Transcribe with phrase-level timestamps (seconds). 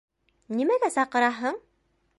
[0.61, 1.65] Нимәгә саҡыраһың?